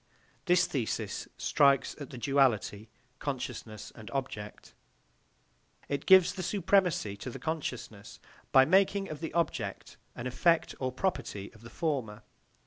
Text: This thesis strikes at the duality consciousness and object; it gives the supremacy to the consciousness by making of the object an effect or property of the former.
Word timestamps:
This 0.45 0.65
thesis 0.65 1.27
strikes 1.37 1.95
at 2.01 2.09
the 2.09 2.17
duality 2.17 2.89
consciousness 3.19 3.91
and 3.93 4.09
object; 4.09 4.73
it 5.87 6.07
gives 6.07 6.33
the 6.33 6.41
supremacy 6.41 7.15
to 7.17 7.29
the 7.29 7.37
consciousness 7.37 8.19
by 8.51 8.65
making 8.65 9.09
of 9.09 9.19
the 9.19 9.31
object 9.33 9.97
an 10.15 10.25
effect 10.25 10.73
or 10.79 10.91
property 10.91 11.53
of 11.53 11.61
the 11.61 11.69
former. 11.69 12.23